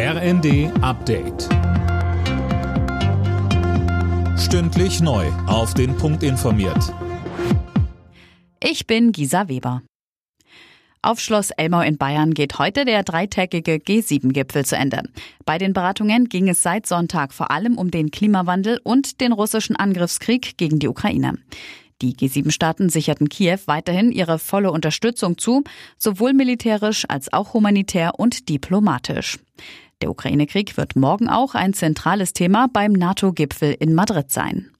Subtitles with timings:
[0.00, 1.48] RND Update.
[4.38, 5.26] Stündlich neu.
[5.48, 6.94] Auf den Punkt informiert.
[8.62, 9.82] Ich bin Gisa Weber.
[11.02, 15.02] Auf Schloss Elmau in Bayern geht heute der dreitägige G7-Gipfel zu Ende.
[15.44, 19.74] Bei den Beratungen ging es seit Sonntag vor allem um den Klimawandel und den russischen
[19.74, 21.38] Angriffskrieg gegen die Ukraine.
[22.02, 25.64] Die G7-Staaten sicherten Kiew weiterhin ihre volle Unterstützung zu,
[25.96, 29.40] sowohl militärisch als auch humanitär und diplomatisch.
[30.02, 34.70] Der Ukraine-Krieg wird morgen auch ein zentrales Thema beim NATO-Gipfel in Madrid sein.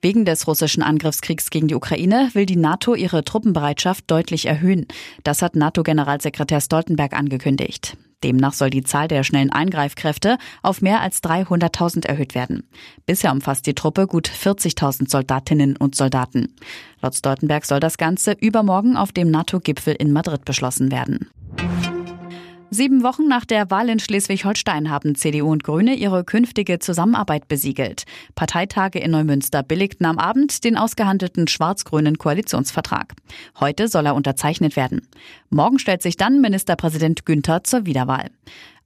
[0.00, 4.86] Wegen des russischen Angriffskriegs gegen die Ukraine will die NATO ihre Truppenbereitschaft deutlich erhöhen.
[5.22, 7.96] Das hat NATO-Generalsekretär Stoltenberg angekündigt.
[8.24, 12.64] Demnach soll die Zahl der schnellen Eingreifkräfte auf mehr als 300.000 erhöht werden.
[13.06, 16.54] Bisher umfasst die Truppe gut 40.000 Soldatinnen und Soldaten.
[17.00, 21.30] Laut Stoltenberg soll das Ganze übermorgen auf dem NATO-Gipfel in Madrid beschlossen werden.
[22.74, 28.04] Sieben Wochen nach der Wahl in Schleswig-Holstein haben CDU und Grüne ihre künftige Zusammenarbeit besiegelt.
[28.34, 33.12] Parteitage in Neumünster billigten am Abend den ausgehandelten schwarz-grünen Koalitionsvertrag.
[33.60, 35.06] Heute soll er unterzeichnet werden.
[35.50, 38.30] Morgen stellt sich dann Ministerpräsident Günther zur Wiederwahl.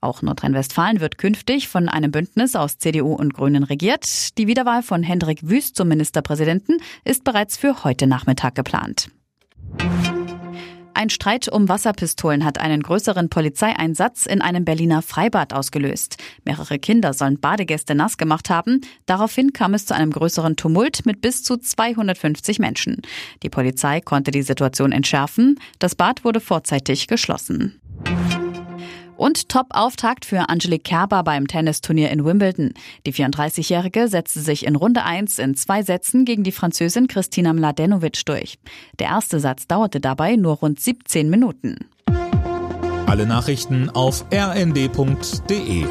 [0.00, 4.36] Auch Nordrhein-Westfalen wird künftig von einem Bündnis aus CDU und Grünen regiert.
[4.36, 9.10] Die Wiederwahl von Hendrik Wüst zum Ministerpräsidenten ist bereits für heute Nachmittag geplant.
[10.96, 16.16] Ein Streit um Wasserpistolen hat einen größeren Polizeieinsatz in einem Berliner Freibad ausgelöst.
[16.46, 18.80] Mehrere Kinder sollen Badegäste nass gemacht haben.
[19.04, 23.02] Daraufhin kam es zu einem größeren Tumult mit bis zu 250 Menschen.
[23.42, 25.60] Die Polizei konnte die Situation entschärfen.
[25.78, 27.78] Das Bad wurde vorzeitig geschlossen.
[29.16, 32.74] Und Top-Auftakt für Angelique Kerber beim Tennisturnier in Wimbledon.
[33.06, 38.24] Die 34-Jährige setzte sich in Runde 1 in zwei Sätzen gegen die Französin Kristina Mladenovic
[38.26, 38.58] durch.
[38.98, 41.78] Der erste Satz dauerte dabei nur rund 17 Minuten.
[43.06, 45.86] Alle Nachrichten auf rnd.de